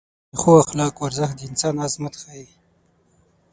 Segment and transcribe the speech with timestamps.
[0.31, 2.47] د ښو اخلاقو ارزښت د انسان عظمت ښیي.